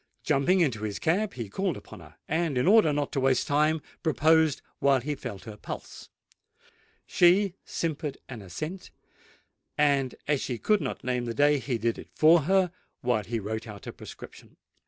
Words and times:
Jumping 0.23 0.61
into 0.61 0.81
his 0.81 0.97
cab, 0.97 1.35
he 1.35 1.47
called 1.47 1.77
upon 1.77 1.99
her, 1.99 2.15
and, 2.27 2.57
in 2.57 2.65
order 2.65 2.91
not 2.91 3.11
to 3.11 3.19
waste 3.19 3.45
time, 3.47 3.83
proposed 4.01 4.63
while 4.79 4.99
he 4.99 5.13
felt 5.13 5.43
her 5.43 5.55
pulse: 5.55 6.09
she 7.05 7.53
simpered 7.65 8.17
an 8.27 8.41
assent—and, 8.41 10.15
as 10.27 10.41
she 10.41 10.57
could 10.57 10.81
not 10.81 11.03
name 11.03 11.25
the 11.25 11.35
day, 11.35 11.59
he 11.59 11.77
did 11.77 11.99
it 11.99 12.09
for 12.15 12.41
her 12.49 12.71
while 13.01 13.23
he 13.25 13.39
wrote 13.39 13.67
out 13.67 13.85
a 13.85 13.93
prescription. 13.93 14.57